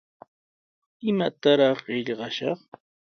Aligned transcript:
¿Imatrawraq 1.09 1.79
qillqashaq? 1.85 2.59